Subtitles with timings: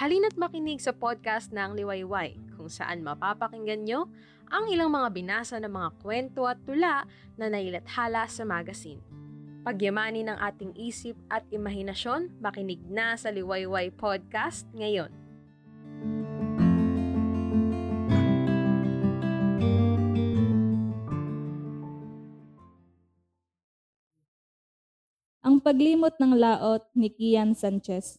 [0.00, 4.08] Halina't makinig sa podcast ng Liwayway kung saan mapapakinggan nyo
[4.48, 7.04] ang ilang mga binasa ng mga kwento at tula
[7.36, 8.96] na nailathala sa magazine.
[9.60, 15.12] Pagyamanin ng ating isip at imahinasyon, makinig na sa Liwayway Podcast ngayon.
[25.44, 28.16] Ang paglimot ng laot ni Kian Sanchez.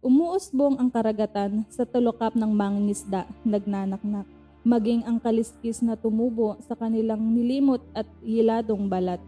[0.00, 4.24] Umuusbong ang karagatan sa tulokap ng mangingisda, nagnanaknak,
[4.64, 9.20] maging ang kaliskis na tumubo sa kanilang nilimot at yiladong balat.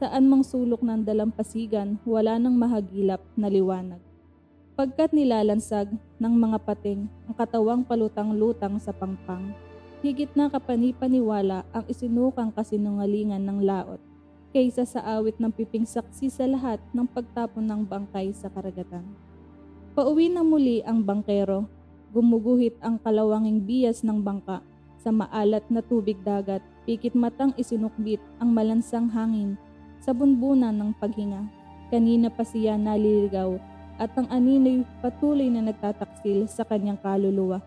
[0.00, 4.00] Saan mang sulok ng dalampasigan, wala nang mahagilap na liwanag.
[4.72, 9.52] Pagkat nilalansag ng mga pating ang katawang palutang-lutang sa pangpang,
[10.00, 14.00] higit na kapanipaniwala ang isinukang kasinungalingan ng laot
[14.56, 19.04] kaysa sa awit ng piping saksi sa lahat ng pagtapon ng bangkay sa karagatan.
[19.96, 21.64] Pauwi na muli ang bangkero,
[22.12, 24.60] gumuguhit ang kalawanging bias ng bangka
[25.00, 29.56] sa maalat na tubig dagat, pikit matang isinukbit ang malansang hangin
[30.04, 31.48] sa bunbunan ng paghinga.
[31.88, 33.56] Kanina pa siya naliligaw
[33.96, 37.64] at ang anino'y patuloy na nagtataksil sa kanyang kaluluwa.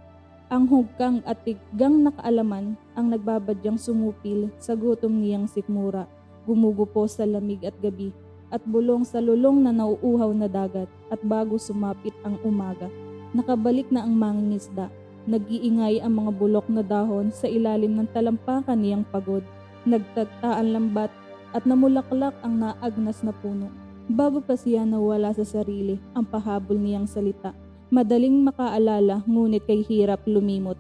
[0.54, 6.06] Ang hugkang at tiggang nakaalaman ang nagbabadyang sumupil sa gutom niyang sikmura
[6.45, 8.14] gumugupo sa lamig at gabi,
[8.50, 12.89] at bulong sa lulong na nauuhaw na dagat, at bago sumapit ang umaga,
[13.33, 14.89] nakabalik na ang mangingisda.
[15.30, 19.45] Nag-iingay ang mga bulok na dahon sa ilalim ng talampakan niyang pagod.
[19.86, 21.14] Nagtagta ang lambat
[21.53, 23.70] at namulaklak ang naagnas na puno.
[24.09, 27.53] Bago pa siya nawala sa sarili ang pahabol niyang salita.
[27.94, 30.77] Madaling makaalala ngunit kay hirap lumimot.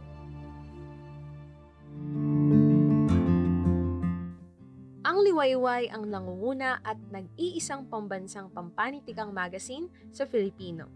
[5.29, 10.89] Liwayway ang nangunguna at nag-iisang pambansang pampanitikang magazine sa Filipino.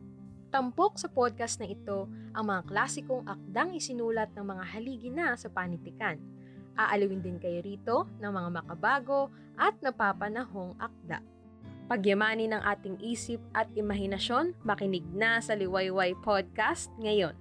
[0.49, 5.53] Tampok sa podcast na ito ang mga klasikong akdang isinulat ng mga haligi na sa
[5.53, 6.17] panitikan.
[6.73, 11.21] Aalawin din kayo rito ng mga makabago at napapanahong akda.
[11.85, 17.37] Pagyamanin ng ating isip at imahinasyon, makinig na sa Liwayway Podcast ngayon.